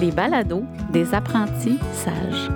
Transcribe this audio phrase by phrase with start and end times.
[0.00, 2.48] les balados des apprentis sages.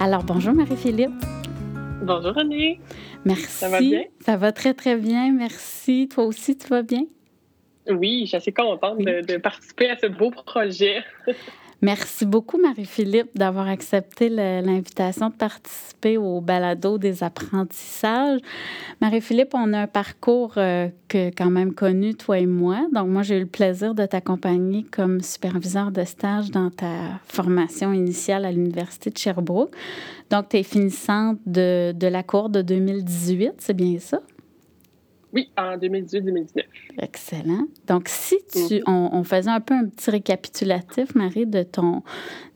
[0.00, 1.12] Alors, bonjour Marie-Philippe.
[2.02, 2.80] Bonjour René.
[3.24, 3.46] Merci.
[3.46, 4.02] Ça va bien?
[4.20, 5.30] Ça va très, très bien.
[5.32, 6.08] Merci.
[6.08, 7.04] Toi aussi, tu vas bien?
[7.88, 11.04] Oui, je suis assez contente de, de participer à ce beau projet.
[11.82, 18.40] Merci beaucoup, Marie-Philippe, d'avoir accepté l'invitation de participer au balado des apprentissages.
[19.00, 22.86] Marie-Philippe, on a un parcours euh, que quand même connu, toi et moi.
[22.92, 27.94] Donc, moi, j'ai eu le plaisir de t'accompagner comme superviseur de stage dans ta formation
[27.94, 29.74] initiale à l'Université de Sherbrooke.
[30.28, 34.20] Donc, tu es finissante de, de la cour de 2018, c'est bien ça?
[35.32, 36.64] Oui, en 2018-2019.
[36.98, 37.66] Excellent.
[37.86, 38.82] Donc, si tu, mm.
[38.86, 42.02] on, faisait un peu un petit récapitulatif, Marie, de ton,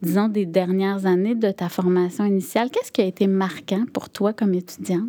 [0.03, 4.33] disons, des dernières années de ta formation initiale, qu'est-ce qui a été marquant pour toi
[4.33, 5.09] comme étudiante?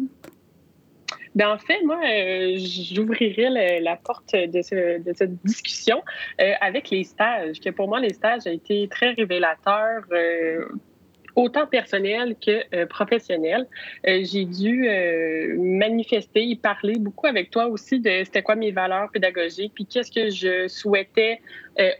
[1.36, 6.02] Bien, en fait, moi, euh, j'ouvrirais la porte de, cette discussion
[6.40, 10.04] euh, avec les stages, que pour moi, les stages ont été très révélateurs.
[10.14, 10.66] Euh,
[11.36, 13.68] autant personnel que euh, professionnel.
[14.08, 18.72] Euh, j'ai dû euh, manifester et parler beaucoup avec toi aussi de c'était quoi mes
[18.72, 21.42] valeurs pédagogiques, puis qu'est-ce que je souhaitais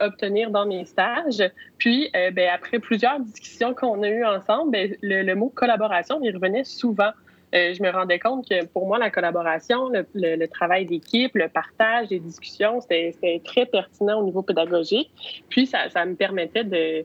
[0.00, 1.42] obtenir dans mes stages.
[1.76, 6.64] Puis, ben, après plusieurs discussions qu'on a eues ensemble, ben, le, mot collaboration, il revenait
[6.64, 7.10] souvent.
[7.52, 12.20] je me rendais compte que pour moi, la collaboration, le, travail d'équipe, le partage, les
[12.20, 15.10] discussions, c'était très pertinent au niveau pédagogique.
[15.50, 17.04] Puis, ça, ça me permettait de,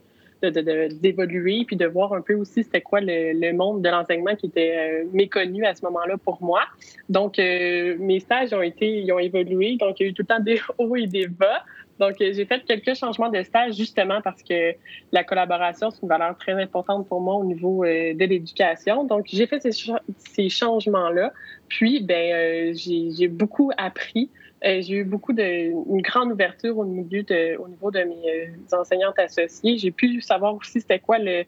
[0.50, 4.75] d'évoluer puis de voir un peu aussi c'était quoi le, monde de l'enseignement qui était
[4.78, 6.61] euh, méconnu à ce moment-là pour moi.
[7.09, 9.78] Donc, euh, mes stages ont été, ils ont évolué.
[9.78, 11.64] Donc, il y a eu tout le temps des hauts et des bas.
[12.00, 14.73] Donc, euh, j'ai fait quelques changements de stage justement parce que
[15.12, 19.03] la collaboration, c'est une valeur très importante pour moi au niveau de l'éducation.
[19.03, 19.72] Donc, j'ai fait ces,
[20.17, 21.31] ces changements-là.
[21.67, 24.29] Puis, ben, j'ai beaucoup appris
[24.63, 28.47] euh, j'ai eu beaucoup de, une grande ouverture au, milieu de, au niveau de mes
[28.47, 29.77] euh, enseignantes associées.
[29.77, 31.45] J'ai pu savoir aussi c'était quoi le,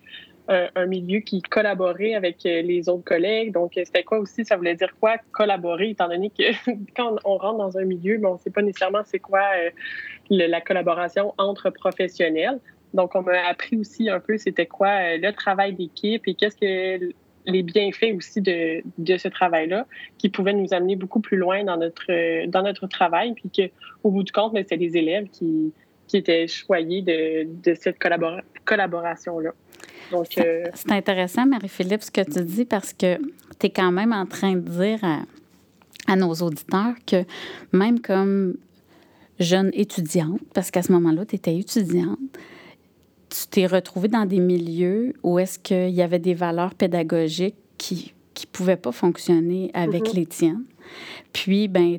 [0.48, 3.54] un, milieu qui collaborait avec euh, les autres collègues.
[3.54, 6.44] Donc, c'était quoi aussi, ça voulait dire quoi collaborer, étant donné que
[6.96, 9.44] quand on rentre dans un milieu, on ne sait pas nécessairement c'est quoi
[10.30, 12.60] la collaboration entre professionnels.
[12.96, 17.14] Donc, on m'a appris aussi un peu c'était quoi le travail d'équipe et qu'est-ce que
[17.46, 19.86] les bienfaits aussi de, de ce travail-là
[20.18, 23.34] qui pouvaient nous amener beaucoup plus loin dans notre, dans notre travail.
[23.34, 23.70] Puis
[24.04, 25.74] qu'au bout du compte, c'est les élèves qui,
[26.08, 27.98] qui étaient choyés de, de cette
[28.66, 29.52] collaboration-là.
[30.12, 33.18] Donc, euh, c'est intéressant, Marie-Philippe, ce que tu dis parce que
[33.60, 35.22] tu es quand même en train de dire à,
[36.08, 37.24] à nos auditeurs que
[37.72, 38.56] même comme
[39.40, 42.20] jeune étudiante, parce qu'à ce moment-là, tu étais étudiante,
[43.34, 48.14] tu t'es retrouvé dans des milieux où est-ce qu'il y avait des valeurs pédagogiques qui
[48.34, 50.16] qui pouvaient pas fonctionner avec mm-hmm.
[50.16, 50.64] les tiennes?
[51.32, 51.98] Puis, ben,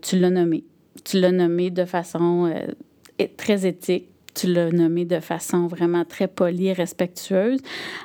[0.00, 0.64] tu l'as nommé.
[1.04, 4.08] Tu l'as nommé de façon euh, très éthique.
[4.34, 7.60] Tu l'as nommé de façon vraiment très polie et respectueuse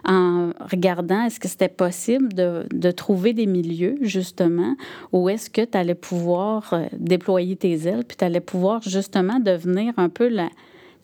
[0.06, 4.76] en regardant est-ce que c'était possible de, de, trouver des milieux, justement,
[5.12, 9.40] où est-ce que tu allais pouvoir euh, déployer tes ailes, puis tu allais pouvoir justement
[9.40, 10.50] devenir un peu la,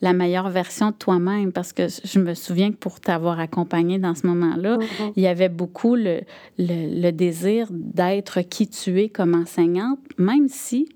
[0.00, 4.14] la meilleure version de toi-même parce que je me souviens que pour t'avoir accompagné dans
[4.14, 5.12] ce moment-là, mm-hmm.
[5.16, 6.20] il y avait beaucoup le,
[6.58, 10.88] le, désir d'être qui tu es comme enseignante, même si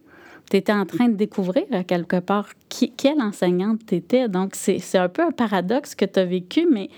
[0.50, 4.28] tu étais en train de découvrir à quelque part qui, quelle enseignante tu étais.
[4.28, 6.90] Donc, c'est un peu un paradoxe que tu as vécu, mais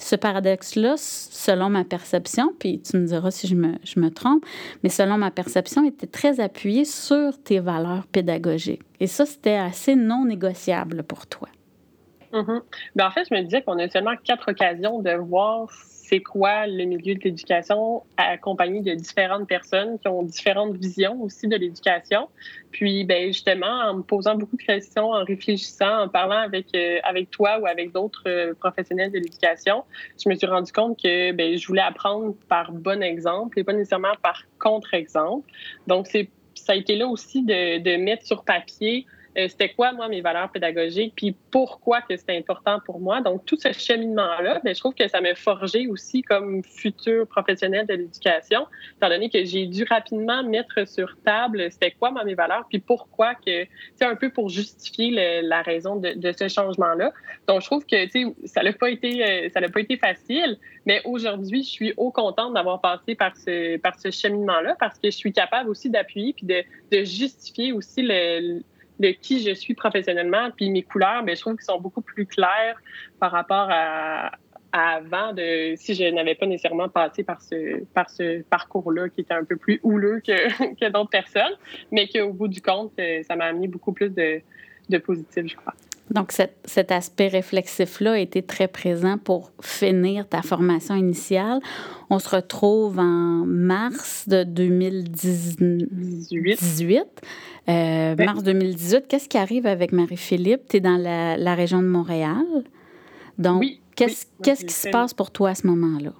[0.00, 4.44] ce paradoxe-là, selon ma perception, puis tu me diras si je me, je me, trompe,
[4.82, 8.82] mais selon ma perception, était très appuyé sur tes valeurs pédagogiques.
[8.98, 11.48] Et ça, c'était assez non négociable pour toi.
[12.32, 12.60] Mm-hmm.
[12.96, 15.68] Ben, en fait, je me disais qu'on a seulement quatre occasions de voir
[16.10, 21.46] c'est quoi le milieu de l'éducation accompagné de différentes personnes qui ont différentes visions aussi
[21.46, 22.28] de l'éducation.
[22.72, 26.98] Puis, ben, justement, en me posant beaucoup de questions, en réfléchissant, en parlant avec, euh,
[27.04, 29.84] avec toi ou avec d'autres euh, professionnels de l'éducation,
[30.22, 33.72] je me suis rendu compte que ben, je voulais apprendre par bon exemple et pas
[33.72, 35.48] nécessairement par contre-exemple.
[35.86, 39.06] Donc, ça a été là aussi de, de mettre sur papier
[39.38, 43.20] euh, c'était quoi, moi, mes valeurs pédagogiques, puis pourquoi que c'était important pour moi.
[43.20, 47.86] Donc, tout ce cheminement-là, ben, je trouve que ça m'a forgé aussi comme futur professionnel
[47.86, 48.66] de l'éducation,
[48.96, 52.80] étant donné que j'ai dû rapidement mettre sur table c'était quoi, moi, mes valeurs, puis
[52.80, 57.12] pourquoi que, c'est un peu pour justifier la raison de, ce changement-là.
[57.46, 60.58] Donc, je trouve que, tu sais, ça n'a pas été, euh, ça pas été facile,
[60.86, 65.10] mais aujourd'hui, je suis au contente d'avoir passé par ce, par ce cheminement-là parce que
[65.10, 68.62] je suis capable aussi d'appuyer puis de, de justifier aussi le,
[69.00, 72.26] de qui je suis professionnellement, puis mes couleurs, ben, je trouve qu'ils sont beaucoup plus
[72.26, 72.80] clairs
[73.18, 74.30] par rapport à,
[74.72, 79.34] avant de si je n'avais pas nécessairement passé par ce par ce parcours-là qui était
[79.34, 81.56] un peu plus houleux que, que d'autres personnes,
[81.90, 84.40] mais qu'au bout du compte, euh, ça m'a amené beaucoup plus de,
[84.88, 85.74] de positif, je crois.
[86.10, 91.60] Donc, cet, cet aspect réflexif-là a été très présent pour finir ta formation initiale.
[92.10, 97.04] On se retrouve en mars de 2018.
[97.68, 99.04] Euh, Mars 2018.
[99.08, 100.62] Qu'est-ce qui arrive avec Marie-Philippe?
[100.68, 102.44] Tu es dans la, la, région de Montréal.
[103.38, 103.62] Donc,
[103.94, 106.10] qu'est-ce qu'est-ce qui se passe pour toi à ce moment-là?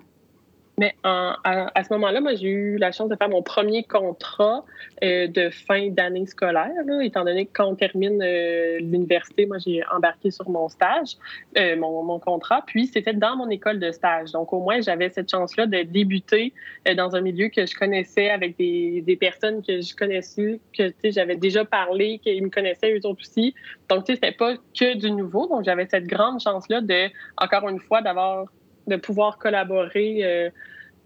[0.81, 4.65] Mais à, ce moment-là, moi, j'ai eu la chance de faire mon premier contrat
[5.05, 6.73] euh, de fin d'année scolaire,
[7.03, 11.19] étant donné que quand on termine euh, l'université, moi, j'ai embarqué sur mon stage,
[11.59, 14.33] euh, mon, contrat, puis c'était dans mon école de stage.
[14.33, 16.55] Donc, au moins, j'avais cette chance-là de débuter
[16.97, 21.67] dans un milieu que je connaissais avec des, personnes que je connaissais, que j'avais déjà
[21.67, 23.55] parlé, qu'ils me connaissaient eux autres aussi.
[23.91, 25.47] Donc, tu sais, c'était pas que du nouveau.
[25.47, 28.47] Donc, j'avais cette grande chance-là de, encore une fois, d'avoir
[28.91, 30.51] de pouvoir collaborer euh,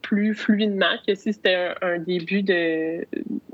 [0.02, 3.06] plus fluidement que si c'était un, début de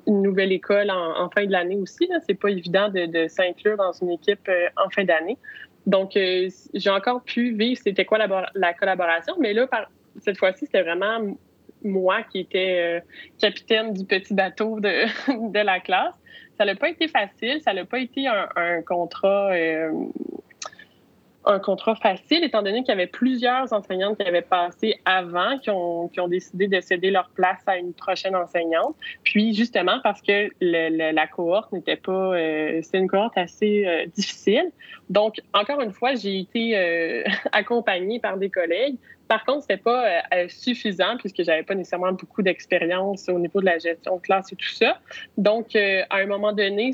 [0.07, 2.09] nouvelle école en, fin de l'année aussi.
[2.27, 5.37] C'est pas évident de, s'inclure dans une équipe euh, en fin d'année.
[5.87, 9.69] Donc, euh, j'ai encore pu vivre c'était quoi la, collaboration, mais là,
[10.19, 11.37] cette fois-ci, c'était vraiment
[11.83, 13.03] moi qui étais
[13.41, 15.07] capitaine du petit bateau de,
[15.65, 16.15] la classe.
[16.59, 19.51] Ça n'a pas été facile, ça n'a pas été un contrat
[21.47, 25.71] un contrat facile, étant donné qu'il y avait plusieurs enseignantes qui avaient passé avant, qui
[25.71, 28.95] ont, qui ont décidé de céder leur place à une prochaine enseignante.
[29.25, 32.35] Puis, justement, parce que le, la cohorte n'était pas...
[32.37, 34.71] Euh, C'était une cohorte assez euh, difficile.
[35.09, 38.97] Donc, encore une fois, j'ai été euh, accompagnée par des collègues.
[39.27, 43.67] Par contre, c'était pas euh, suffisant puisque j'avais pas nécessairement beaucoup d'expérience au niveau de
[43.67, 44.99] la gestion de classe et tout ça.
[45.39, 46.91] Donc, à un moment donné,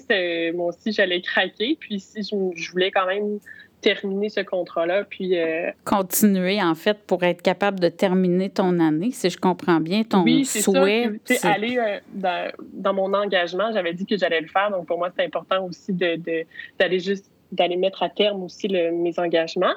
[0.54, 1.78] moi aussi, j'allais craquer.
[1.80, 3.40] Puis, si je voulais quand même
[3.86, 5.04] terminer ce contrat-là.
[5.04, 5.38] Puis.
[5.38, 10.02] Euh, Continuer, en fait, pour être capable de terminer ton année, si je comprends bien,
[10.02, 11.12] ton oui, souhait.
[11.24, 14.70] Ça, aller euh, dans, dans, mon engagement, j'avais dit que j'allais le faire.
[14.70, 16.46] Donc, pour moi, c'est important aussi d'aller
[16.80, 19.74] de, juste d'aller mettre à terme aussi mes engagements.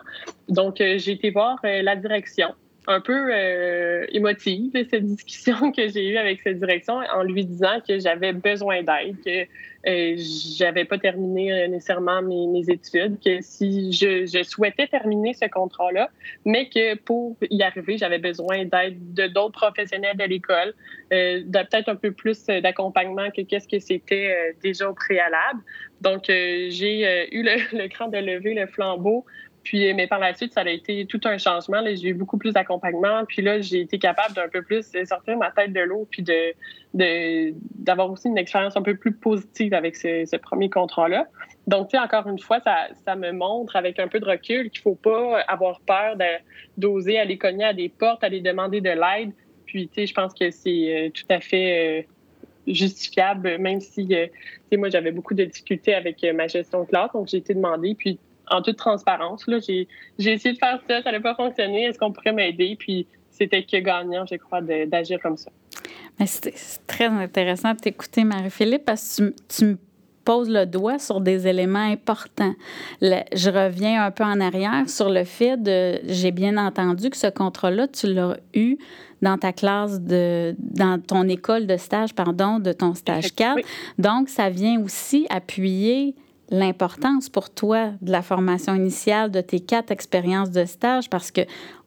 [0.47, 2.47] Donc, euh, j'ai été voir la direction
[2.89, 7.79] un peu euh, émotive, cette discussion que j'ai eue avec cette direction en lui disant
[7.87, 9.47] que j'avais besoin d'aide, que
[9.87, 10.15] euh,
[10.57, 16.09] j'avais pas terminé euh, nécessairement mes, études, que si je, souhaitais terminer ce contrat-là,
[16.45, 20.73] mais que pour y arriver, j'avais besoin d'aide de d'autres professionnels de l'école,
[21.13, 25.61] euh, peut-être un peu plus d'accompagnement que qu'est-ce que c'était euh, déjà au préalable.
[26.01, 29.25] Donc, j'ai eu le, le cran de lever le flambeau
[29.69, 31.83] puis, mais par la suite, ça a été tout un changement.
[31.85, 33.23] J'ai eu beaucoup plus d'accompagnement.
[33.27, 36.25] Puis là, j'ai été capable d'un peu plus sortir ma tête de l'eau, puis
[36.95, 41.27] d'avoir aussi une expérience un peu plus positive avec ce, premier contrat-là.
[41.67, 44.81] Donc, tu sais, encore une fois, ça, me montre avec un peu de recul qu'il
[44.81, 46.15] faut pas avoir peur
[46.75, 49.33] d'oser aller cogner à des portes, aller demander de l'aide.
[49.67, 52.01] Puis, tu sais, je pense que c'est euh, tout à fait euh,
[52.65, 54.25] justifiable, même si, euh,
[54.75, 57.11] moi, j'avais beaucoup de difficultés avec ma gestion de classe.
[57.13, 57.93] Donc, j'ai été demandée.
[58.49, 59.45] En toute transparence.
[59.47, 59.87] J'ai,
[60.17, 61.85] essayé de faire ça, ça n'a pas fonctionné.
[61.85, 62.75] Est-ce qu'on pourrait m'aider?
[62.77, 65.51] Puis c'était que gagnant, je crois, d'agir comme ça.
[66.25, 66.53] c'est,
[66.87, 69.77] très intéressant de t'écouter, Marie-Philippe, parce que tu, me
[70.25, 72.53] poses le doigt sur des éléments importants.
[73.01, 77.27] je reviens un peu en arrière sur le fait de, j'ai bien entendu que ce
[77.27, 78.77] contrat-là, tu l'as eu
[79.21, 83.59] dans ta classe de, dans ton école de stage, pardon, de ton stage 4.
[83.97, 86.15] Donc, ça vient aussi appuyer
[86.49, 91.41] l'importance pour toi de la formation initiale, de tes quatre expériences de stage, parce que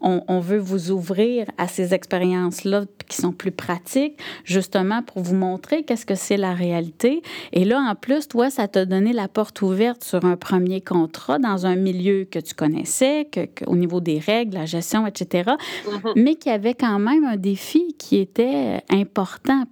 [0.05, 5.85] on, veut vous ouvrir à ces expériences-là qui sont plus pratiques, justement pour vous montrer
[5.85, 7.23] qu'est-ce que c'est la réalité.
[7.53, 11.39] Et là, en plus, toi, ça t'a donné la porte ouverte sur un premier contrat
[11.39, 15.53] dans un milieu que tu connaissais, que, au niveau des règles, la gestion, etc.,
[15.87, 16.13] mm-hmm.
[16.17, 19.65] mais qui avait quand même un défi qui était important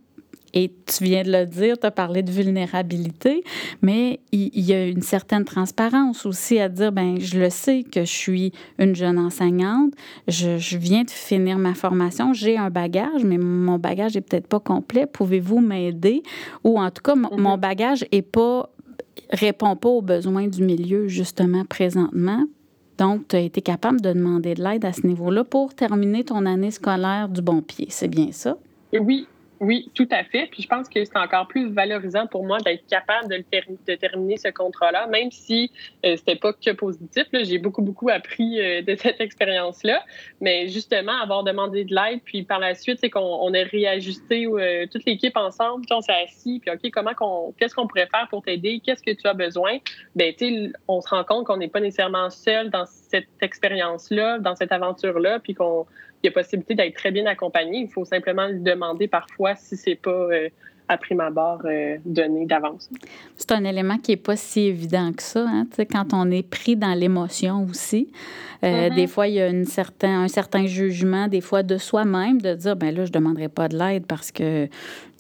[0.55, 3.45] et tu viens de le dire, tu as parlé de vulnérabilité,
[3.83, 8.01] mais il, y a une certaine transparence aussi à dire, ben je le sais que
[8.01, 9.93] je suis une jeune enseignante,
[10.29, 14.47] je, je viens de finir ma formation, j'ai un bagage, mais mon bagage est peut-être
[14.47, 15.07] pas complet.
[15.07, 16.23] Pouvez-vous m'aider?
[16.65, 17.61] Ou en tout cas, mon mm-hmm.
[17.61, 18.71] bagage est pas
[19.33, 22.45] répond pas aux besoins du milieu justement présentement.
[22.99, 26.45] Donc, tu as été capable de demander de l'aide à ce niveau-là pour terminer ton
[26.45, 27.87] année scolaire du bon pied.
[27.89, 28.59] C'est bien ça?
[28.93, 29.27] Oui,
[29.61, 30.49] oui, tout à fait.
[30.51, 33.45] Puis je pense que c'est encore plus valorisant pour moi d'être capable de,
[33.87, 35.71] de terminer ce contrat-là, même si
[36.07, 37.27] euh, c'était pas que positif.
[37.35, 40.03] J'ai beaucoup, beaucoup appris euh, de cette expérience-là.
[40.41, 44.47] Mais justement, avoir demandé de l'aide, puis par la suite, c'est qu'on on a réajusté
[44.47, 48.09] euh, toute l'équipe ensemble, puis on s'est assis, puis OK, comment qu'on, qu'est-ce qu'on pourrait
[48.11, 48.81] faire pour t'aider?
[48.83, 49.77] Qu'est-ce que tu as besoin?
[50.17, 54.57] Ben, tu on se rend compte qu'on n'est pas nécessairement seul dans cette expérience-là, dans
[54.57, 55.87] cette aventure-là, puis qu'on
[56.25, 59.95] y a possibilité d'être très bien accompagné, il faut simplement lui demander parfois si c'est
[59.95, 60.49] pas euh,
[60.91, 62.91] à prime abord euh, donné d'avance.
[63.37, 65.47] C'est un élément qui n'est pas si évident que ça.
[65.47, 65.67] Hein?
[65.91, 68.11] Quand on est pris dans l'émotion aussi,
[68.65, 68.95] euh, mm-hmm.
[68.97, 72.55] des fois, il y a une certain, un certain jugement, des fois de soi-même, de
[72.55, 74.69] dire, ben là, je ne demanderai pas de l'aide parce que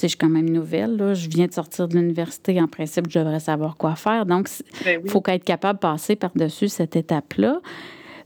[0.03, 0.97] je suis quand même nouvelle.
[0.97, 1.15] Là.
[1.15, 2.61] Je viens de sortir de l'université.
[2.61, 4.27] En principe, je devrais savoir quoi faire.
[4.27, 4.49] Donc,
[4.81, 7.61] il ben faut être capable de passer par-dessus cette étape-là.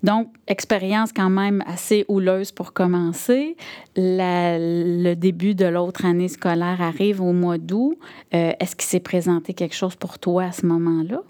[0.04, 3.56] Donc, expérience quand même assez houleuse pour commencer.
[3.96, 7.98] le début de l'autre année scolaire arrive au mois d'août.
[8.34, 11.22] Euh, est-ce qu'il s'est présenté quelque chose pour toi à ce moment-là?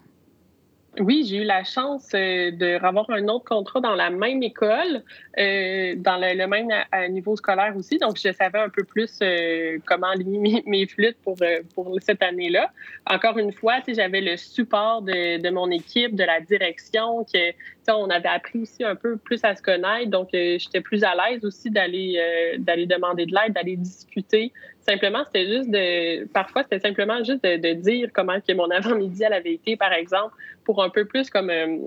[1.00, 5.02] Oui, j'ai eu la chance euh, de avoir un autre contrat dans la même école,
[5.38, 6.68] euh, dans le, même
[7.12, 7.98] niveau scolaire aussi.
[7.98, 11.36] Donc, je savais un peu plus euh, comment aligner mes, flûtes pour,
[11.74, 12.70] pour cette année-là.
[13.06, 17.52] Encore une fois, j'avais le support de, de, mon équipe, de la direction, que
[17.88, 20.10] on avait appris aussi un peu plus à se connaître.
[20.10, 22.18] Donc, j'étais plus à l'aise aussi d'aller
[22.58, 24.52] d'aller demander de l'aide, d'aller discuter
[24.86, 26.26] Simplement, c'était juste de.
[26.26, 30.90] Parfois, c'était simplement juste de, dire comment mon avant-midi avait été, par exemple, pour un
[30.90, 31.78] peu plus comme euh,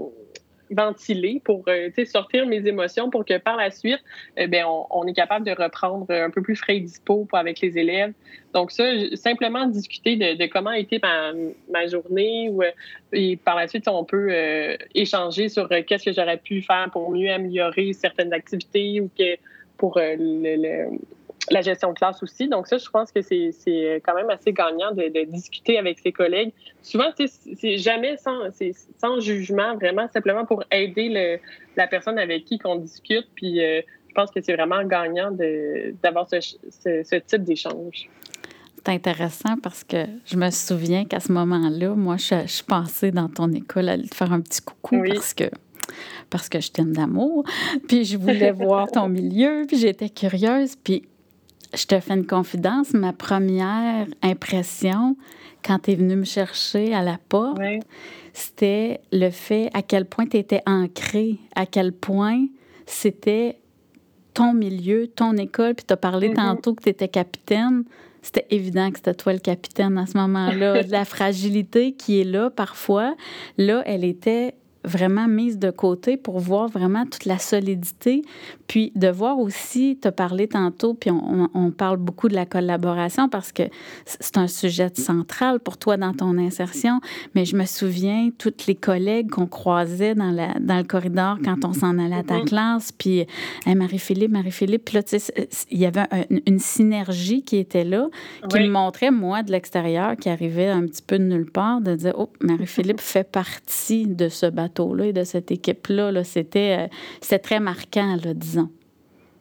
[0.72, 4.00] ventiler, pour euh, sortir mes émotions, pour que par la suite,
[4.39, 7.77] euh, ben, on, est capable de reprendre un peu plus frais et dispo avec les
[7.77, 8.13] élèves.
[8.56, 12.63] Donc, ça, simplement discuter de, comment a été ma, journée, ou,
[13.13, 14.32] et par la suite, on peut
[14.96, 19.38] échanger sur qu'est-ce que j'aurais pu faire pour mieux améliorer certaines activités ou que
[19.77, 20.98] pour le
[21.51, 22.48] la gestion de classe aussi.
[22.48, 26.51] Donc ça, je pense que c'est quand même assez gagnant de, discuter avec ses collègues.
[26.82, 28.50] Souvent, c'est jamais sans,
[28.98, 31.39] sans jugement, vraiment simplement pour aider le,
[31.75, 33.27] la personne avec qui qu'on discute.
[33.36, 35.32] Puis euh, je pense que c'est vraiment gagnant
[36.04, 38.10] d'avoir ce, ce, type d'échange.
[38.77, 43.27] C'est intéressant parce que je me souviens qu'à ce moment-là, moi, je, je, passais dans
[43.27, 45.46] ton école à te faire un petit coucou parce que
[46.30, 47.46] parce que je t'aime d'amour,
[47.88, 51.04] puis je voulais voir ton milieu, puis j'étais curieuse, puis
[51.77, 52.93] je te fais une confidence.
[52.93, 55.15] Ma première impression
[55.65, 57.60] quand tu es venu me chercher à la porte,
[58.34, 62.46] c'était le fait à quel point tu étais ancré, à quel point
[62.86, 63.60] c'était
[64.34, 65.75] ton milieu, ton école.
[65.75, 66.36] Puis tu as parlé mm-hmm.
[66.36, 67.84] tantôt que tu étais capitaine.
[68.22, 70.81] C'était évident que c'était toi le capitaine à ce moment-là.
[70.89, 73.15] La fragilité qui est là parfois,
[73.57, 74.55] là, elle était
[74.88, 78.24] vraiment mise de côté pour voir vraiment toute la solidité,
[78.67, 83.29] puis de voir aussi, te parler tantôt, puis on, on, parle beaucoup de la collaboration
[83.29, 83.63] parce que
[84.06, 87.00] c'est un sujet central pour toi dans ton insertion,
[87.36, 91.65] mais je me souviens toutes les collègues qu'on croisait dans, la, dans le corridor quand
[91.65, 92.46] on s'en allait à ta mm-hmm.
[92.46, 93.25] classe, puis
[93.65, 96.06] Marie-Philippe, Marie-Philippe, puis là, tu sais, il y avait
[96.46, 98.08] une synergie qui était là,
[98.50, 101.96] qui me montrait, moi, de l'extérieur, qui arrivait un petit peu de nulle part, de
[101.96, 106.12] dire, oh, Marie-Philippe fait partie de ce bateau et de cette équipe-là.
[106.12, 106.88] -là, c'était,
[107.34, 108.69] euh, très marquant, là, disons.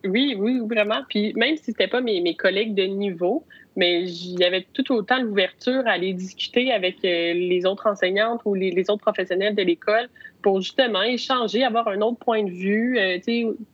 [0.05, 1.03] Oui, oui, vraiment.
[1.09, 3.45] Puis même si ce n'était pas mes, mes, collègues de niveau,
[3.77, 8.41] mais il y avait tout autant l'ouverture à aller discuter avec euh, les autres enseignantes
[8.47, 10.09] ou les, autres professionnels de l'école
[10.43, 13.19] pour justement échanger, avoir un autre point de vue, euh,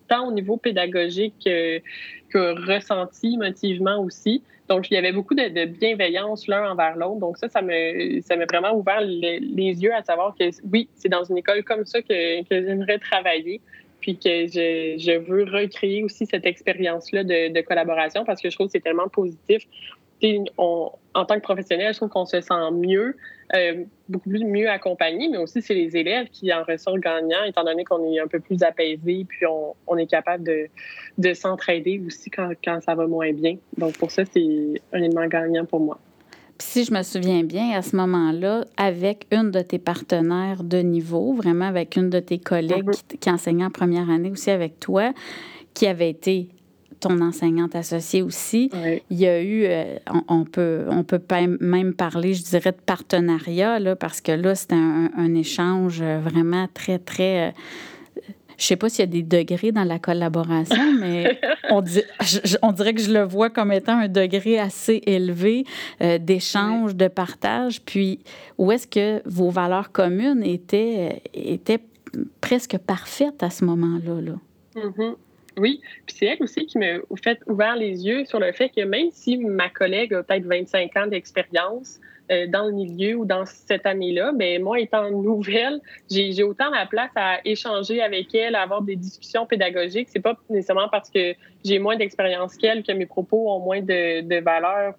[0.08, 1.78] tant au niveau pédagogique que,
[2.30, 4.42] que ressenti émotivement aussi.
[4.68, 7.20] Donc, il y avait beaucoup de, bienveillance l'un envers l'autre.
[7.20, 7.72] Donc, ça, ça m'a
[8.22, 9.40] ça vraiment ouvert les,
[9.82, 13.60] yeux à savoir que oui, c'est dans une école comme ça que, que j'aimerais travailler.
[14.02, 18.72] Puis que je, veux recréer aussi cette expérience-là de, collaboration parce que je trouve que
[18.72, 19.66] c'est tellement positif
[21.14, 23.16] en tant que professionnel, je trouve qu'on se sent mieux,
[23.54, 27.64] euh, beaucoup plus mieux accompagné, mais aussi c'est les élèves qui en ressortent gagnants, étant
[27.64, 29.46] donné qu'on est un peu plus apaisé, puis
[29.86, 30.68] on, est capable de,
[31.18, 33.56] de s'entraider aussi quand, quand, ça va moins bien.
[33.76, 35.98] Donc pour ça, c'est un élément gagnant pour moi.
[36.64, 41.34] Si je me souviens bien, à ce moment-là, avec une de tes partenaires de niveau,
[41.34, 43.02] vraiment avec une de tes collègues mm-hmm.
[43.08, 45.12] qui, qui enseignait en première année aussi avec toi,
[45.74, 46.48] qui avait été
[47.00, 48.70] ton enseignante associée aussi.
[49.10, 49.96] Il y a eu, euh,
[50.28, 51.20] on, peut, on peut
[51.60, 57.00] même parler, je dirais, de partenariat, là, parce que là, c'était un, échange vraiment très,
[57.00, 57.54] très...
[58.62, 61.38] Euh, je sais pas s'il y a des degrés dans la collaboration, mais
[61.70, 61.82] on,
[62.62, 65.64] on, dirait que je le vois comme étant un degré assez élevé
[66.00, 67.82] euh, d'échange, de partage.
[67.82, 68.20] Puis,
[68.58, 71.80] où est-ce que vos valeurs communes étaient, étaient
[72.40, 74.20] presque parfaites à ce moment-là?
[74.20, 74.34] Là?
[74.76, 75.14] Mm-hmm.
[75.58, 78.82] Oui, puis c'est elle aussi qui m'a fait ouvert les yeux sur le fait que
[78.82, 82.00] même si ma collègue a peut-être 25 ans d'expérience,
[82.30, 84.32] euh, dans le milieu ou dans cette année-là.
[84.32, 88.96] Mais moi, étant nouvelle, j'ai autant la place à échanger avec elle, à avoir des
[88.96, 90.08] discussions pédagogiques.
[90.08, 94.40] C'est pas nécessairement parce que j'ai moins d'expérience qu'elle que mes propos ont moins de,
[94.40, 94.94] valeur.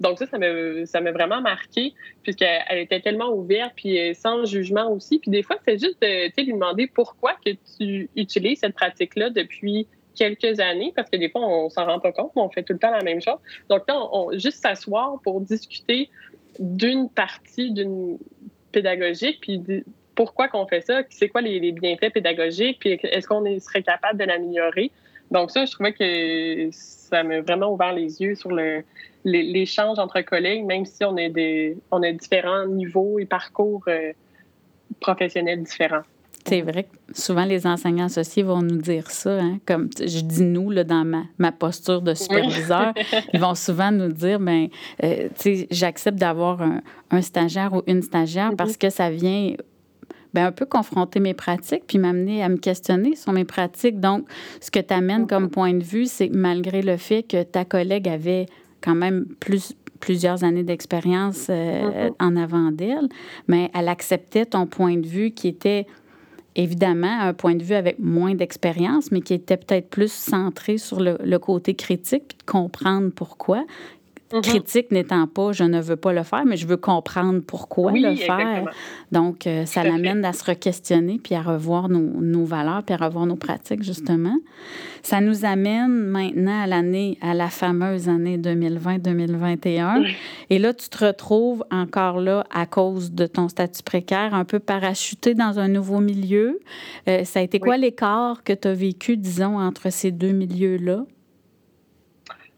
[0.00, 5.18] Donc ça, ça m'a vraiment marqué puisqu'elle était tellement ouverte puis euh, sans jugement aussi.
[5.18, 9.86] Puis des fois, c'est juste de lui demander pourquoi que tu utilises cette pratique-là depuis
[10.14, 12.72] quelques années, parce que des fois, on s'en rend pas compte, mais on fait tout
[12.72, 13.38] le temps la même chose.
[13.68, 16.08] Donc là, juste s'asseoir pour discuter
[16.58, 18.18] d'une partie d'une
[18.72, 19.84] pédagogique, puis
[20.14, 24.24] pourquoi qu'on fait ça, c'est quoi les, bienfaits pédagogiques, puis est-ce qu'on serait capable de
[24.24, 24.90] l'améliorer?
[25.30, 28.84] Donc ça, je trouvais que ça m'a vraiment ouvert les yeux sur le
[29.24, 34.12] l'échange entre collègues, même si on, est des, on a différents niveaux et parcours euh,
[35.00, 36.02] professionnels différents.
[36.46, 40.42] C'est vrai que souvent les enseignants associés vont nous dire ça, hein, comme je dis
[40.42, 42.92] nous là, dans ma, ma posture de superviseur,
[43.32, 44.68] ils vont souvent nous dire ben,
[45.02, 45.28] euh,
[45.70, 48.56] j'accepte d'avoir un, un, stagiaire ou une stagiaire mm-hmm.
[48.56, 49.54] parce que ça vient
[50.34, 53.98] ben, un peu confronter mes pratiques puis m'amener à me questionner sur mes pratiques.
[53.98, 54.26] Donc,
[54.60, 55.50] ce que tu amènes comme mm-hmm.
[55.50, 58.46] point de vue, c'est que malgré le fait que ta collègue avait
[58.82, 62.12] quand même plus plusieurs années d'expérience euh, mm-hmm.
[62.20, 63.08] en avant d'elle,
[63.48, 65.86] mais elle acceptait ton point de vue qui était
[66.56, 71.00] évidemment un point de vue avec moins d'expérience, mais qui était peut-être plus centré sur
[71.00, 73.64] le, côté critique, puis de comprendre pourquoi.
[74.34, 74.42] Mhm.
[74.42, 78.16] Critique n'étant pas je ne veux pas le faire, mais je veux comprendre pourquoi le
[78.16, 78.64] faire.
[79.12, 82.98] Donc, euh, ça l'amène à se re-questionner puis à revoir nos, nos, valeurs puis à
[82.98, 84.36] revoir nos pratiques, justement.
[85.02, 90.04] Ça nous amène maintenant à l'année, à la fameuse année 2020-2021.
[90.50, 94.58] Et là, tu te retrouves encore là à cause de ton statut précaire, un peu
[94.58, 96.58] parachuté dans un nouveau milieu.
[97.08, 101.04] Euh, ça a été quoi l'écart que tu as vécu, disons, entre ces deux milieux-là?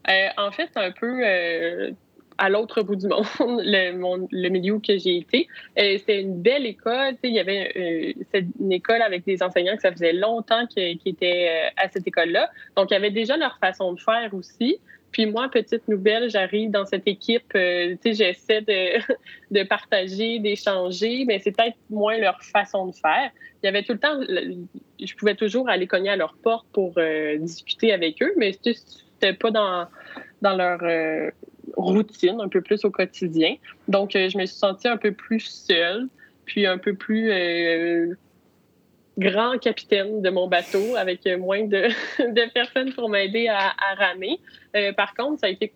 [0.09, 1.91] Euh, en fait, un peu euh,
[2.37, 3.07] à l'autre bout du
[3.39, 5.47] monde, le, milieu où j'ai été.
[5.77, 7.15] Euh, c'était une belle école.
[7.23, 8.15] Il y avait
[8.59, 12.49] une école avec des enseignants que ça faisait longtemps qu'ils étaient à cette école-là.
[12.75, 14.79] Donc, il y avait déjà leur façon de faire aussi.
[15.11, 18.61] Puis moi, petite nouvelle, j'arrive dans cette équipe, tu sais, j'essaie
[19.51, 23.31] de, partager, d'échanger, mais c'est peut-être moins leur façon de faire.
[23.63, 26.99] Il y avait tout le temps, je pouvais toujours aller cogner à leur porte pour
[27.39, 28.75] discuter avec eux, mais c'était
[29.39, 29.87] pas dans,
[30.41, 31.31] dans leur euh,
[31.75, 33.55] routine, un peu plus au quotidien.
[33.87, 36.07] Donc, euh, je me suis sentie un peu plus seule,
[36.45, 38.13] puis un peu plus euh,
[39.17, 41.87] grand capitaine de mon bateau avec moins de,
[42.19, 44.39] de personnes pour m'aider à, à ramer.
[44.95, 45.73] par contre, ça a été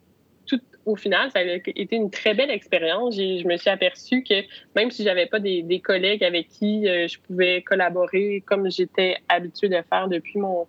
[0.86, 3.16] au final, ça a été une très belle expérience.
[3.16, 4.44] Je me suis aperçue que
[4.76, 9.70] même si j'avais pas des, collègues avec qui euh, je pouvais collaborer comme j'étais habituée
[9.70, 10.68] de faire depuis mon,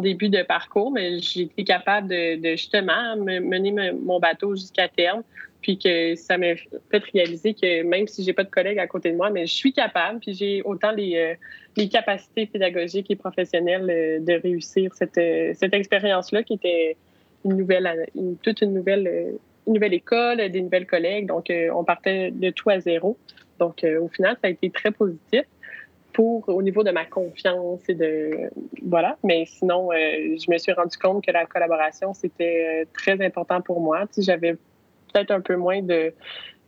[0.00, 5.22] début de parcours, mais été capable de, justement mener mon bateau jusqu'à terme.
[5.62, 6.54] Puis que ça m'a
[6.90, 9.52] fait réaliser que même si j'ai pas de collègues à côté de moi, mais je
[9.52, 11.36] suis capable, puis j'ai autant les,
[11.76, 15.18] euh, capacités pédagogiques et professionnelles euh, de réussir cette
[15.74, 16.96] expérience-là qui était
[17.44, 21.26] une nouvelle, une, toute une nouvelle, euh, une nouvelle école, des nouvelles collègues.
[21.26, 23.16] Donc, euh, on partait de tout à zéro.
[23.58, 25.42] Donc, euh, au final, ça a été très positif
[26.12, 28.50] pour au niveau de ma confiance et de
[28.82, 29.16] voilà.
[29.22, 34.06] Mais sinon, je me suis rendu compte que la collaboration c'était très important pour moi.
[34.10, 36.12] Si j'avais peut-être un peu moins de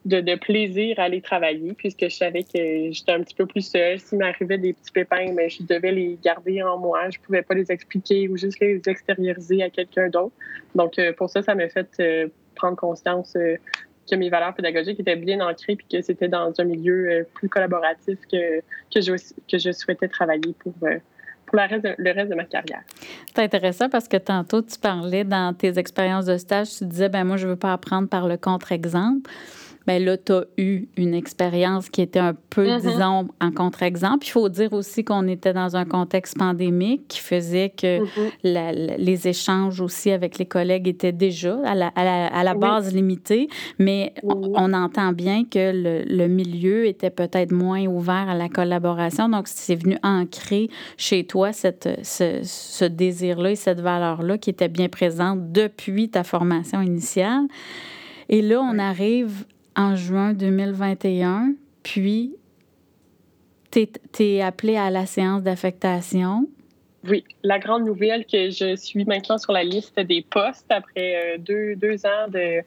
[0.05, 3.99] de, plaisir à aller travailler, puisque je savais que j'étais un petit peu plus seule.
[3.99, 7.09] S'il m'arrivait des petits pépins, mais je devais les garder en moi.
[7.11, 10.35] Je pouvais pas les expliquer ou juste les extérioriser à quelqu'un d'autre.
[10.75, 13.57] Donc, euh, pour ça, ça m'a fait euh, prendre conscience euh,
[14.11, 18.19] que mes valeurs pédagogiques étaient bien ancrées puis que c'était dans un milieu plus collaboratif
[18.31, 18.61] que,
[18.93, 19.13] que, je,
[19.51, 20.91] que je souhaitais travailler pour, pour
[21.53, 22.83] le reste, de, le reste de ma carrière.
[23.33, 27.23] C'est intéressant parce que tantôt, tu parlais dans tes expériences de stage, tu disais, ben
[27.23, 29.31] moi, je veux pas apprendre par le contre-exemple
[29.87, 32.81] bien là, tu as eu une expérience qui était un peu, mm-hmm.
[32.81, 34.27] disons, en contre-exemple.
[34.27, 38.97] Il faut dire aussi qu'on était dans un contexte pandémique qui faisait que mm-hmm.
[38.99, 44.13] les échanges aussi avec les collègues étaient déjà à la, à la, base limitée, mais
[44.23, 49.29] on, entend bien que le, le milieu était peut-être moins ouvert à la collaboration.
[49.29, 54.69] Donc, c'est venu ancrer chez toi cette, ce, ce désir-là et cette valeur-là qui était
[54.69, 57.47] bien présente depuis ta formation initiale.
[58.29, 59.45] Et là, on arrive
[59.77, 62.35] en juin 2021, puis
[63.71, 63.89] tu
[64.21, 66.49] es, appelé à la séance d'affectation.
[67.09, 71.39] Oui, la grande nouvelle que je suis maintenant sur la liste des postes après euh,
[71.39, 72.63] deux, deux, ans de,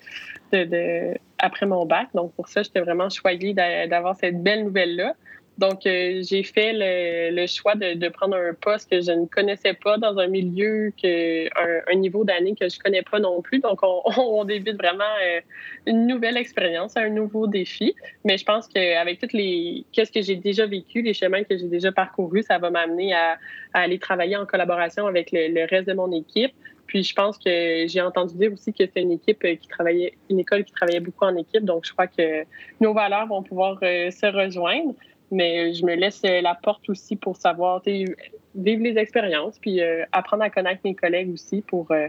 [0.51, 2.09] de, après mon bac.
[2.13, 5.13] Donc, pour ça, j'étais vraiment choyée d'avoir cette belle nouvelle-là.
[5.57, 9.97] Donc, euh, j'ai fait le, choix de, prendre un poste que je ne connaissais pas
[9.97, 11.47] dans un milieu, que,
[11.89, 13.59] un, niveau d'année que je connais pas non plus.
[13.59, 15.39] Donc, on, on débute vraiment euh,
[15.85, 17.95] une nouvelle expérience, un nouveau défi.
[18.25, 21.67] Mais je pense qu'avec toutes les, qu'est-ce que j'ai déjà vécu, les chemins que j'ai
[21.67, 23.37] déjà parcourus, ça va m'amener à,
[23.73, 26.51] aller travailler en collaboration avec le, reste de mon équipe.
[26.87, 30.39] Puis je pense que j'ai entendu dire aussi que c'est une équipe qui travaillait, une
[30.39, 31.63] école qui travaillait beaucoup en équipe.
[31.63, 32.43] Donc je crois que
[32.79, 34.93] nos valeurs vont pouvoir euh, se rejoindre
[35.35, 38.15] mais je me laisse euh, la porte aussi pour savoir vivre
[38.55, 42.07] les expériences, puis euh, apprendre à connaître mes collègues aussi pour, euh,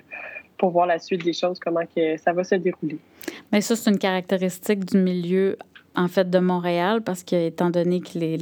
[0.56, 2.98] pour voir la suite des choses, comment que ça va se dérouler.
[3.52, 5.58] Mais ça, c'est une caractéristique du milieu,
[5.94, 8.38] en fait, de Montréal, parce que étant donné que les,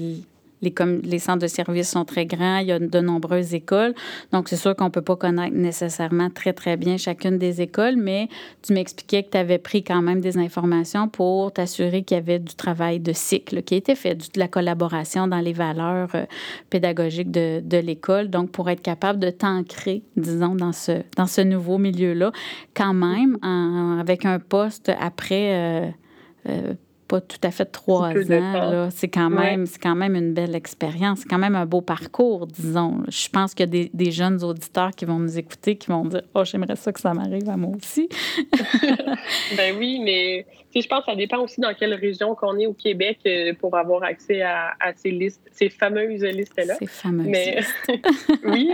[0.65, 3.95] les, centres de services sont très grands, il y a de nombreuses écoles.
[4.33, 7.97] Donc, c'est sûr qu'on ne peut pas connaître nécessairement très, très bien chacune des écoles,
[7.97, 8.29] mais
[8.63, 12.39] tu m'expliquais que tu avais pris quand même des informations pour t'assurer qu'il y avait
[12.39, 16.25] du travail de cycle qui était fait, de la collaboration dans les valeurs euh,
[16.71, 18.29] pédagogiques de, de l'école.
[18.31, 22.33] Donc, pour être capable de t'ancrer, disons, dans ce, dans ce nouveau milieu-là,
[22.75, 23.39] quand même,
[24.01, 25.55] avec un poste après.
[25.55, 25.91] Euh,
[26.49, 26.75] euh,
[27.15, 28.89] pas tout à fait trois ans.
[28.91, 31.21] C'est quand, même, c'est quand même une belle expérience.
[31.21, 33.05] C'est quand même un beau parcours, disons.
[33.09, 36.23] Je pense qu'il y a des, jeunes auditeurs qui vont nous écouter qui vont dire
[36.35, 38.09] Oh, j'aimerais ça que ça m'arrive à moi aussi.
[39.57, 42.75] ben oui, mais je pense que ça dépend aussi dans quelle région qu'on est au
[42.75, 46.75] Québec euh, pour avoir accès à, ces listes, ces fameuses listes-là.
[46.81, 47.61] Ces fameuses mais...
[48.45, 48.73] oui.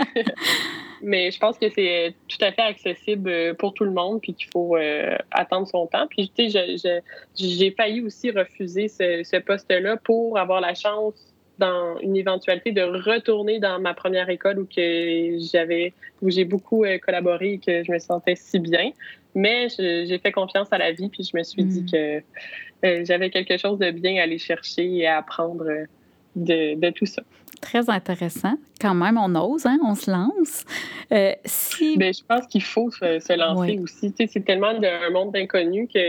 [1.03, 4.35] Mais je pense que c'est tout à fait accessible euh, pour tout le monde, puis
[4.35, 6.07] qu'il faut euh, attendre son temps.
[6.09, 7.03] Puis, tu sais,
[7.37, 11.15] j'ai failli aussi refuser ce, poste-là pour avoir la chance
[11.59, 16.85] dans une éventualité de retourner dans ma première école où que j'avais où j'ai beaucoup
[16.85, 18.93] euh, collaboré et que je me sentais si bien.
[19.35, 22.23] Mais j'ai fait confiance à la vie puis je me suis dit mm.
[22.83, 25.67] que j'avais quelque chose de bien à aller chercher et à apprendre
[26.37, 27.23] de, de tout ça
[27.61, 28.55] très intéressant.
[28.81, 29.79] Quand même, on ose, hein?
[29.85, 30.65] on se lance.
[31.13, 31.97] Euh, si...
[31.97, 34.13] Ben, je pense qu'il faut se, lancer aussi.
[34.17, 36.01] c'est tellement un monde d'inconnus que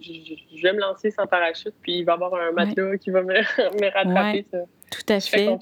[0.00, 3.22] je, vais me lancer sans parachute, puis il va y avoir un matelas qui va
[3.22, 3.34] me,
[3.80, 4.44] me rattraper.
[4.90, 5.56] Tout à fait.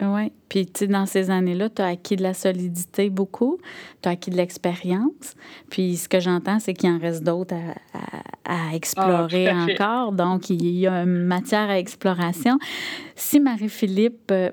[0.00, 0.32] Oui.
[0.48, 3.58] Puis, tu sais, dans ces années-là, tu as acquis de la solidité beaucoup,
[4.02, 5.34] tu as acquis de l'expérience.
[5.68, 7.56] Puis, ce que j'entends, c'est qu'il en reste d'autres
[8.44, 10.12] à, à, explorer ah, encore.
[10.12, 12.58] Donc, il y a une matière à exploration.
[13.16, 14.50] Si Marie-Philippe, euh,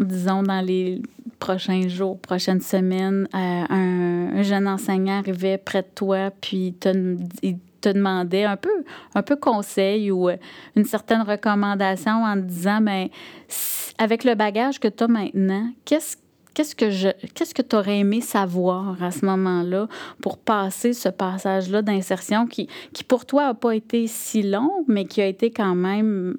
[0.00, 1.00] disons, dans les
[1.38, 6.74] prochains jours, prochaines semaines, euh, un, jeune enseignant arrivait près de toi, puis
[7.42, 10.36] il te demandait un peu, un peu conseil ou euh,
[10.76, 13.54] une certaine recommandation en te disant, mais ben,
[13.98, 16.16] avec le bagage que tu as maintenant, qu'est-ce
[16.52, 19.86] Qu'est-ce que je qu'est-ce que tu aurais aimé savoir à ce moment-là
[20.20, 25.04] pour passer ce passage-là d'insertion qui, qui pour toi n'a pas été si long, mais
[25.04, 26.36] qui a été quand même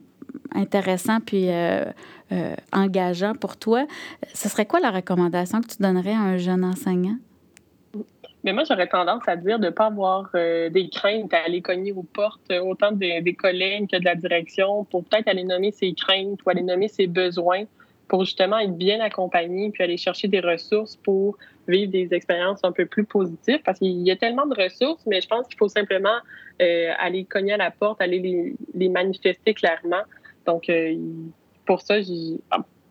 [0.54, 1.86] intéressant puis euh,
[2.32, 3.86] euh, engageant pour toi?
[4.34, 7.18] Ce serait quoi la recommandation que tu donnerais à un jeune enseignant?
[8.44, 11.62] Mais moi, j'aurais tendance à dire de ne pas avoir euh, des craintes à aller
[11.62, 15.72] cogner aux portes, euh, autant des collègues que de la direction, pour peut-être aller nommer
[15.72, 17.66] ses craintes ou aller nommer ses besoins,
[18.08, 22.72] pour justement être bien accompagné, puis aller chercher des ressources pour vivre des expériences un
[22.72, 23.62] peu plus positives.
[23.64, 26.18] Parce qu'il y a tellement de ressources, mais je pense qu'il faut simplement
[26.62, 30.04] euh, aller cogner à la porte, aller les, les manifester clairement.
[30.48, 30.70] Donc,
[31.66, 32.02] pour ça,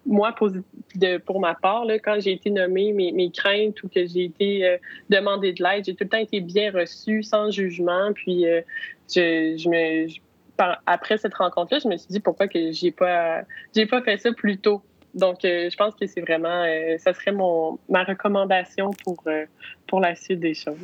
[0.07, 3.89] moi, pour, de, pour ma part, là, quand j'ai été nommée, mes, mes, craintes ou
[3.89, 7.51] que j'ai été euh, demandé de l'aide, j'ai tout le temps été bien reçue, sans
[7.51, 8.13] jugement.
[8.15, 8.63] Puis, euh,
[9.09, 10.07] je, je, me,
[10.87, 13.43] après cette rencontre-là, je me suis dit pourquoi que j'ai pas,
[13.75, 14.83] j'ai pas fait ça plus tôt.
[15.15, 16.65] Donc, euh, je pense que c'est vraiment,
[16.99, 19.25] ça serait mon, ma recommandation pour,
[19.87, 20.79] pour la suite des choses.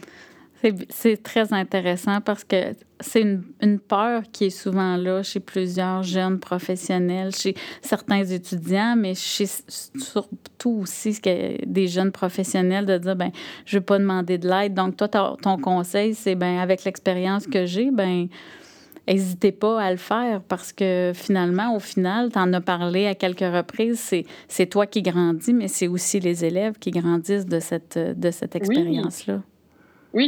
[0.88, 6.02] C'est très intéressant parce que c'est une, une, peur qui est souvent là chez plusieurs
[6.02, 11.20] jeunes professionnels, chez certains étudiants, mais chez surtout aussi
[11.66, 13.30] des jeunes professionnels de dire ben
[13.66, 14.74] je veux pas demander de l'aide.
[14.74, 18.28] Donc toi ton conseil c'est ben avec l'expérience que j'ai ben
[19.06, 23.14] n'hésitez pas à le faire parce que finalement, au final, tu en as parlé à
[23.14, 24.12] quelques reprises,
[24.48, 28.56] c'est toi qui grandis, mais c'est aussi les élèves qui grandissent de cette, de cette
[28.56, 29.34] expérience-là.
[29.36, 29.55] Oui,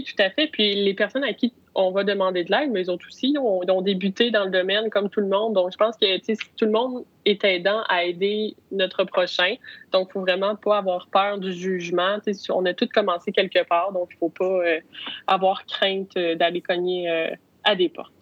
[0.04, 0.48] tout à fait.
[0.48, 3.60] Puis les personnes à qui on va demander de l'aide, mais ils ont aussi ont,
[3.68, 5.54] ont, débuté dans le domaine comme tout le monde.
[5.54, 6.18] Donc, je pense que
[6.56, 9.54] tout le monde est aidant à aider notre prochain.
[9.92, 12.16] Donc, il faut vraiment pas avoir peur du jugement.
[12.50, 14.80] on a tous commencé quelque part, donc il faut pas euh,
[15.28, 17.28] avoir crainte euh, d'aller cogner euh,
[17.62, 18.12] à des portes.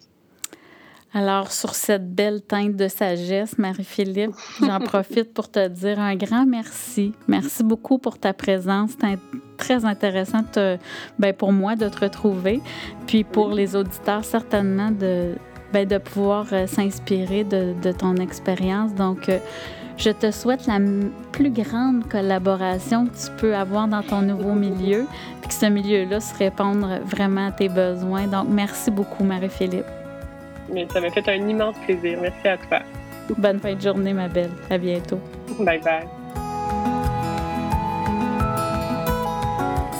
[1.13, 6.45] Alors, sur cette belle teinte de sagesse, Marie-Philippe, j'en profite pour te dire un grand
[6.45, 7.13] merci.
[7.27, 8.95] Merci beaucoup pour ta présence.
[9.57, 10.41] Très intéressant
[11.19, 12.61] ben, pour moi de te retrouver,
[13.05, 15.35] puis pour les auditeurs certainement de,
[15.73, 18.93] ben, de pouvoir s'inspirer de, de, ton expérience.
[18.93, 19.29] Donc,
[19.97, 20.79] je te souhaite la
[21.31, 25.05] plus grande collaboration que tu peux avoir dans ton nouveau milieu,
[25.41, 28.27] puis que ce milieu-là se réponde vraiment à tes besoins.
[28.27, 29.85] Donc, merci beaucoup, Marie-Philippe.
[30.91, 32.19] Ça m'a fait un immense plaisir.
[32.21, 32.79] Merci à toi.
[33.37, 34.51] Bonne fin de journée, ma belle.
[34.69, 35.19] À bientôt.
[35.59, 36.16] Bye bye.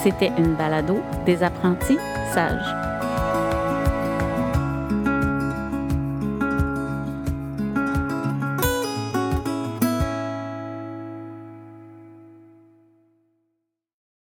[0.03, 1.97] C'était une balado des apprentis
[2.33, 2.96] sages.